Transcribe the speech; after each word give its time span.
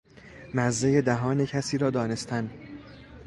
مزه 0.53 1.01
دهان 1.01 1.45
کسی 1.45 1.77
را 1.77 1.89
دانستن 1.89 2.49